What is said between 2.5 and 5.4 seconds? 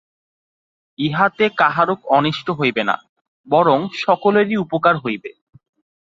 হইবে না, বরং সকলেরই উপকার হইবে।